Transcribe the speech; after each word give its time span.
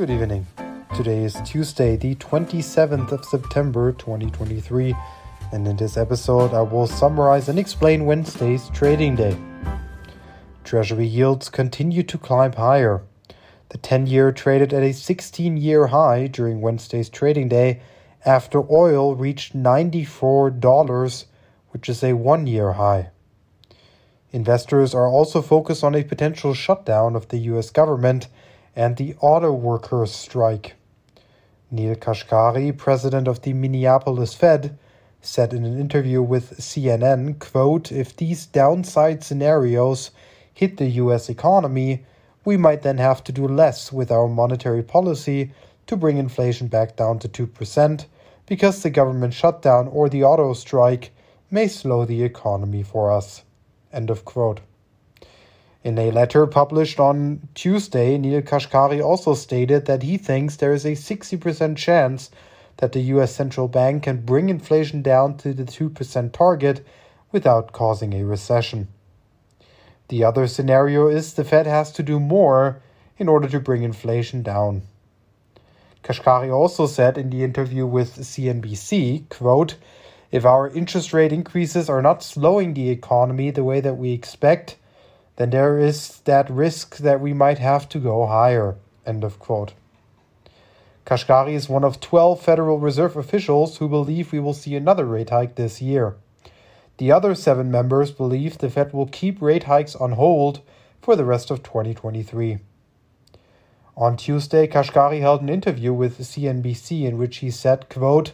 Good 0.00 0.08
evening. 0.08 0.46
Today 0.96 1.24
is 1.24 1.36
Tuesday, 1.44 1.94
the 1.94 2.14
27th 2.14 3.12
of 3.12 3.22
September 3.22 3.92
2023, 3.92 4.94
and 5.52 5.68
in 5.68 5.76
this 5.76 5.98
episode, 5.98 6.54
I 6.54 6.62
will 6.62 6.86
summarize 6.86 7.50
and 7.50 7.58
explain 7.58 8.06
Wednesday's 8.06 8.70
trading 8.70 9.16
day. 9.16 9.36
Treasury 10.64 11.04
yields 11.04 11.50
continue 11.50 12.02
to 12.04 12.16
climb 12.16 12.54
higher. 12.54 13.02
The 13.68 13.76
10 13.76 14.06
year 14.06 14.32
traded 14.32 14.72
at 14.72 14.82
a 14.82 14.94
16 14.94 15.58
year 15.58 15.88
high 15.88 16.28
during 16.28 16.62
Wednesday's 16.62 17.10
trading 17.10 17.50
day 17.50 17.82
after 18.24 18.64
oil 18.72 19.14
reached 19.14 19.54
$94, 19.54 21.24
which 21.72 21.90
is 21.90 22.02
a 22.02 22.14
one 22.14 22.46
year 22.46 22.72
high. 22.72 23.10
Investors 24.32 24.94
are 24.94 25.08
also 25.08 25.42
focused 25.42 25.84
on 25.84 25.94
a 25.94 26.04
potential 26.04 26.54
shutdown 26.54 27.14
of 27.14 27.28
the 27.28 27.36
US 27.52 27.68
government 27.68 28.28
and 28.74 28.96
the 28.96 29.14
auto 29.20 29.52
workers' 29.52 30.14
strike. 30.14 30.74
Neel 31.70 31.94
Kashkari, 31.94 32.76
president 32.76 33.28
of 33.28 33.42
the 33.42 33.52
Minneapolis 33.52 34.34
Fed, 34.34 34.78
said 35.20 35.52
in 35.52 35.64
an 35.64 35.78
interview 35.78 36.22
with 36.22 36.58
CNN, 36.58 37.38
quote, 37.38 37.92
if 37.92 38.16
these 38.16 38.46
downside 38.46 39.22
scenarios 39.22 40.10
hit 40.52 40.78
the 40.78 40.88
US 41.02 41.28
economy, 41.28 42.04
we 42.44 42.56
might 42.56 42.82
then 42.82 42.98
have 42.98 43.22
to 43.24 43.32
do 43.32 43.46
less 43.46 43.92
with 43.92 44.10
our 44.10 44.28
monetary 44.28 44.82
policy 44.82 45.52
to 45.86 45.96
bring 45.96 46.16
inflation 46.16 46.68
back 46.68 46.96
down 46.96 47.18
to 47.18 47.28
2% 47.28 48.06
because 48.46 48.82
the 48.82 48.90
government 48.90 49.34
shutdown 49.34 49.88
or 49.88 50.08
the 50.08 50.24
auto 50.24 50.52
strike 50.54 51.12
may 51.50 51.68
slow 51.68 52.04
the 52.04 52.22
economy 52.22 52.82
for 52.82 53.10
us. 53.10 53.42
End 53.92 54.10
of 54.10 54.24
quote. 54.24 54.60
In 55.82 55.98
a 55.98 56.10
letter 56.10 56.46
published 56.46 57.00
on 57.00 57.48
Tuesday, 57.54 58.18
Neel 58.18 58.42
Kashkari 58.42 59.02
also 59.02 59.32
stated 59.32 59.86
that 59.86 60.02
he 60.02 60.18
thinks 60.18 60.56
there 60.56 60.74
is 60.74 60.84
a 60.84 60.92
60% 60.92 61.76
chance 61.76 62.30
that 62.76 62.92
the 62.92 63.00
US 63.14 63.34
central 63.34 63.66
bank 63.66 64.02
can 64.02 64.20
bring 64.20 64.50
inflation 64.50 65.00
down 65.00 65.38
to 65.38 65.54
the 65.54 65.64
2% 65.64 66.32
target 66.32 66.84
without 67.32 67.72
causing 67.72 68.12
a 68.12 68.24
recession. 68.24 68.88
The 70.08 70.22
other 70.24 70.46
scenario 70.48 71.08
is 71.08 71.32
the 71.32 71.44
Fed 71.44 71.66
has 71.66 71.92
to 71.92 72.02
do 72.02 72.20
more 72.20 72.82
in 73.16 73.28
order 73.28 73.48
to 73.48 73.60
bring 73.60 73.82
inflation 73.82 74.42
down. 74.42 74.82
Kashkari 76.04 76.52
also 76.52 76.86
said 76.86 77.16
in 77.16 77.30
the 77.30 77.44
interview 77.44 77.86
with 77.86 78.16
CNBC, 78.16 79.28
quote, 79.30 79.76
if 80.30 80.44
our 80.44 80.68
interest 80.68 81.12
rate 81.12 81.32
increases 81.32 81.88
are 81.88 82.02
not 82.02 82.22
slowing 82.22 82.74
the 82.74 82.90
economy 82.90 83.50
the 83.50 83.64
way 83.64 83.80
that 83.80 83.94
we 83.94 84.12
expect, 84.12 84.76
then 85.40 85.48
there 85.48 85.78
is 85.78 86.18
that 86.26 86.50
risk 86.50 86.98
that 86.98 87.18
we 87.18 87.32
might 87.32 87.58
have 87.58 87.88
to 87.88 87.98
go 87.98 88.26
higher. 88.26 88.76
End 89.06 89.24
of 89.24 89.38
quote. 89.38 89.72
Kashkari 91.06 91.54
is 91.54 91.66
one 91.66 91.82
of 91.82 91.98
12 91.98 92.42
Federal 92.42 92.78
Reserve 92.78 93.16
officials 93.16 93.78
who 93.78 93.88
believe 93.88 94.32
we 94.32 94.38
will 94.38 94.52
see 94.52 94.76
another 94.76 95.06
rate 95.06 95.30
hike 95.30 95.54
this 95.54 95.80
year. 95.80 96.14
The 96.98 97.10
other 97.10 97.34
seven 97.34 97.70
members 97.70 98.10
believe 98.10 98.58
the 98.58 98.68
Fed 98.68 98.92
will 98.92 99.06
keep 99.06 99.40
rate 99.40 99.62
hikes 99.62 99.96
on 99.96 100.12
hold 100.12 100.60
for 101.00 101.16
the 101.16 101.24
rest 101.24 101.50
of 101.50 101.62
2023. 101.62 102.58
On 103.96 104.18
Tuesday, 104.18 104.66
Kashkari 104.66 105.20
held 105.20 105.40
an 105.40 105.48
interview 105.48 105.94
with 105.94 106.18
CNBC 106.18 107.04
in 107.04 107.16
which 107.16 107.38
he 107.38 107.50
said, 107.50 107.88
quote, 107.88 108.32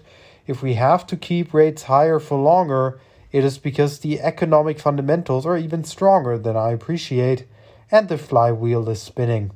if 0.49 0.61
we 0.61 0.75
have 0.75 1.07
to 1.07 1.17
keep 1.17 1.55
rates 1.55 1.85
higher 1.85 2.19
for 2.19 2.37
longer, 2.37 2.99
it 3.33 3.45
is 3.45 3.59
because 3.59 3.99
the 3.99 4.21
economic 4.21 4.79
fundamentals 4.79 5.47
are 5.47 5.57
even 5.57 5.85
stronger 5.85 6.39
than 6.39 6.57
I 6.57 6.71
appreciate, 6.71 7.47
and 7.91 8.09
the 8.09 8.19
flywheel 8.19 8.89
is 8.89 9.03
spinning. 9.03 9.53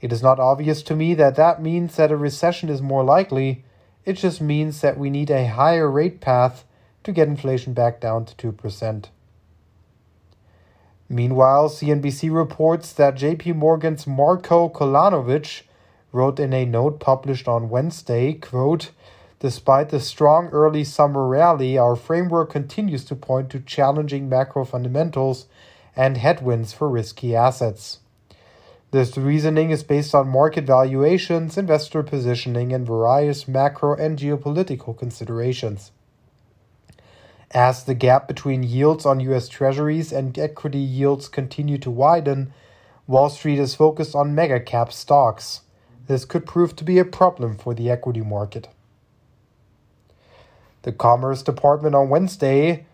It 0.00 0.12
is 0.12 0.22
not 0.22 0.40
obvious 0.40 0.82
to 0.84 0.96
me 0.96 1.14
that 1.14 1.36
that 1.36 1.62
means 1.62 1.96
that 1.96 2.10
a 2.10 2.16
recession 2.16 2.68
is 2.68 2.82
more 2.82 3.04
likely. 3.04 3.64
It 4.04 4.14
just 4.14 4.40
means 4.40 4.80
that 4.80 4.98
we 4.98 5.10
need 5.10 5.30
a 5.30 5.46
higher 5.46 5.90
rate 5.90 6.20
path 6.20 6.64
to 7.04 7.12
get 7.12 7.28
inflation 7.28 7.72
back 7.72 8.00
down 8.00 8.24
to 8.24 8.52
2%. 8.52 9.06
Meanwhile, 11.08 11.68
CNBC 11.68 12.34
reports 12.34 12.92
that 12.94 13.16
JP 13.16 13.56
Morgan's 13.56 14.06
Marko 14.06 14.68
Kolanovic 14.68 15.62
wrote 16.10 16.40
in 16.40 16.52
a 16.52 16.64
note 16.64 17.00
published 17.00 17.46
on 17.46 17.68
Wednesday, 17.68 18.32
quote, 18.32 18.90
Despite 19.42 19.88
the 19.88 19.98
strong 19.98 20.50
early 20.50 20.84
summer 20.84 21.26
rally, 21.26 21.76
our 21.76 21.96
framework 21.96 22.52
continues 22.52 23.04
to 23.06 23.16
point 23.16 23.50
to 23.50 23.58
challenging 23.58 24.28
macro 24.28 24.64
fundamentals 24.64 25.46
and 25.96 26.16
headwinds 26.16 26.72
for 26.72 26.88
risky 26.88 27.34
assets. 27.34 27.98
This 28.92 29.18
reasoning 29.18 29.70
is 29.70 29.82
based 29.82 30.14
on 30.14 30.28
market 30.28 30.62
valuations, 30.62 31.58
investor 31.58 32.04
positioning, 32.04 32.72
and 32.72 32.86
various 32.86 33.48
macro 33.48 33.96
and 33.96 34.16
geopolitical 34.16 34.96
considerations. 34.96 35.90
As 37.50 37.82
the 37.82 37.94
gap 37.94 38.28
between 38.28 38.62
yields 38.62 39.04
on 39.04 39.18
US 39.18 39.48
Treasuries 39.48 40.12
and 40.12 40.38
equity 40.38 40.78
yields 40.78 41.28
continue 41.28 41.78
to 41.78 41.90
widen, 41.90 42.52
Wall 43.08 43.28
Street 43.28 43.58
is 43.58 43.74
focused 43.74 44.14
on 44.14 44.36
mega 44.36 44.60
cap 44.60 44.92
stocks. 44.92 45.62
This 46.06 46.24
could 46.24 46.46
prove 46.46 46.76
to 46.76 46.84
be 46.84 47.00
a 47.00 47.04
problem 47.04 47.56
for 47.56 47.74
the 47.74 47.90
equity 47.90 48.20
market. 48.20 48.68
The 50.82 50.92
Commerce 50.92 51.42
Department 51.42 51.94
on 51.94 52.08
Wednesday 52.08 52.86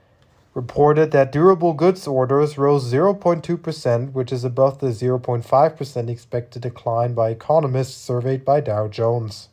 reported 0.53 1.11
that 1.13 1.33
durable 1.33 1.73
goods 1.73 2.07
orders 2.07 2.59
rose 2.59 2.93
0.2%, 2.93 4.13
which 4.13 4.33
is 4.33 4.45
above 4.45 4.81
the 4.81 4.89
0.5% 4.89 6.09
expected 6.11 6.63
decline 6.63 7.15
by 7.15 7.31
economists 7.31 7.97
surveyed 7.97 8.45
by 8.45 8.61
Dow 8.61 8.89
Jones. 8.89 9.49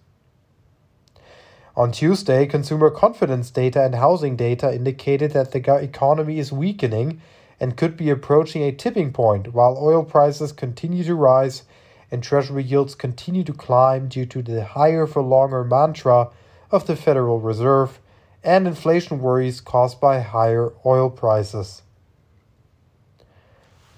On 1.78 1.92
Tuesday, 1.92 2.46
consumer 2.46 2.90
confidence 2.90 3.52
data 3.52 3.84
and 3.84 3.96
housing 3.96 4.36
data 4.36 4.74
indicated 4.74 5.32
that 5.32 5.52
the 5.52 5.76
economy 5.76 6.40
is 6.40 6.52
weakening 6.52 7.22
and 7.60 7.78
could 7.78 7.96
be 7.96 8.10
approaching 8.10 8.64
a 8.64 8.72
tipping 8.72 9.14
point, 9.14 9.54
while 9.54 9.78
oil 9.80 10.04
prices 10.04 10.52
continue 10.52 11.04
to 11.04 11.16
rise 11.16 11.64
and 12.12 12.24
treasury 12.24 12.64
yields 12.64 12.96
continue 12.96 13.44
to 13.44 13.54
climb 13.54 14.08
due 14.08 14.26
to 14.26 14.42
the 14.42 14.64
higher 14.64 15.06
for 15.06 15.22
longer 15.22 15.64
mantra 15.64 16.30
of 16.72 16.88
the 16.88 16.96
Federal 16.96 17.40
Reserve 17.40 18.00
and 18.46 18.68
inflation 18.68 19.20
worries 19.20 19.60
caused 19.60 20.00
by 20.00 20.22
higher 20.22 20.72
oil 20.86 21.10
prices. 21.10 21.82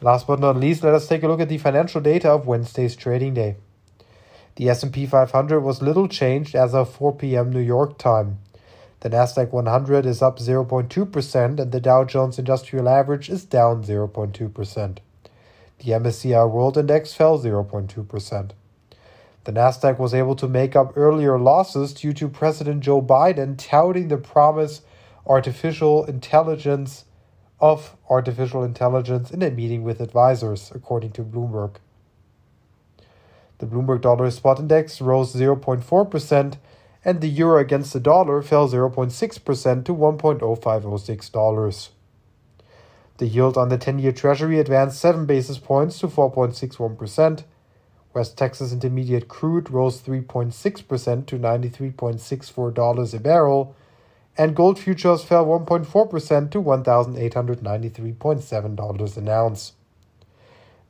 Last 0.01 0.25
but 0.25 0.39
not 0.39 0.57
least, 0.57 0.83
let 0.83 0.93
us 0.93 1.07
take 1.07 1.23
a 1.23 1.27
look 1.27 1.41
at 1.41 1.49
the 1.49 1.57
financial 1.57 1.99
data 1.99 2.29
of 2.29 2.47
Wednesday's 2.47 2.95
trading 2.95 3.33
day. 3.33 3.55
The 4.55 4.69
S&P 4.69 5.05
500 5.05 5.59
was 5.59 5.81
little 5.81 6.07
changed 6.07 6.55
as 6.55 6.73
of 6.73 6.89
4 6.89 7.15
p.m. 7.15 7.51
New 7.51 7.59
York 7.59 7.97
time. 7.97 8.39
The 9.01 9.09
Nasdaq 9.09 9.51
100 9.51 10.05
is 10.05 10.21
up 10.21 10.39
0.2% 10.39 11.59
and 11.59 11.71
the 11.71 11.79
Dow 11.79 12.03
Jones 12.05 12.39
Industrial 12.39 12.89
Average 12.89 13.29
is 13.29 13.45
down 13.45 13.83
0.2%. 13.83 14.97
The 15.79 15.91
MSCI 15.91 16.49
World 16.49 16.77
Index 16.77 17.13
fell 17.13 17.37
0.2%. 17.37 18.51
The 19.47 19.53
Nasdaq 19.53 19.97
was 19.97 20.13
able 20.13 20.35
to 20.35 20.47
make 20.49 20.75
up 20.75 20.91
earlier 20.97 21.39
losses 21.39 21.93
due 21.93 22.11
to 22.11 22.27
President 22.27 22.81
Joe 22.81 23.01
Biden 23.01 23.57
touting 23.57 24.09
the 24.09 24.17
promise 24.17 24.81
artificial 25.25 26.03
intelligence 26.03 27.05
of 27.61 27.95
artificial 28.09 28.61
intelligence 28.65 29.31
in 29.31 29.41
a 29.41 29.49
meeting 29.49 29.85
with 29.85 30.01
advisors, 30.01 30.69
according 30.75 31.11
to 31.11 31.23
Bloomberg. 31.23 31.75
The 33.59 33.67
Bloomberg 33.67 34.01
Dollar 34.01 34.29
Spot 34.31 34.59
Index 34.59 34.99
rose 34.99 35.33
0.4%, 35.33 36.57
and 37.05 37.21
the 37.21 37.29
euro 37.29 37.61
against 37.61 37.93
the 37.93 38.01
dollar 38.01 38.41
fell 38.41 38.67
0.6% 38.67 39.85
to 39.85 39.95
$1.0506. 39.95 41.89
The 43.15 43.27
yield 43.27 43.57
on 43.57 43.69
the 43.69 43.77
10 43.77 43.99
year 43.99 44.11
Treasury 44.11 44.59
advanced 44.59 44.99
7 44.99 45.25
basis 45.25 45.57
points 45.57 45.99
to 45.99 46.09
4.61%. 46.09 47.45
West 48.13 48.37
Texas 48.37 48.71
Intermediate 48.71 49.27
crude 49.27 49.69
rose 49.69 49.99
3.6% 50.01 51.25
to 51.25 51.37
$93.64 51.37 53.13
a 53.13 53.19
barrel, 53.19 53.75
and 54.37 54.55
gold 54.55 54.79
futures 54.79 55.23
fell 55.23 55.45
1.4% 55.45 56.51
to 56.51 56.61
$1,893.7 56.61 59.17
an 59.17 59.29
ounce. 59.29 59.73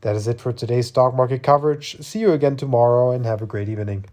That 0.02 0.16
is 0.16 0.28
it 0.28 0.40
for 0.40 0.54
today's 0.54 0.86
stock 0.88 1.16
market 1.16 1.42
coverage. 1.44 2.00
See 2.02 2.20
you 2.20 2.32
again 2.32 2.58
tomorrow 2.58 3.12
and 3.12 3.26
have 3.26 3.42
a 3.42 3.48
great 3.48 3.70
evening. 3.70 4.06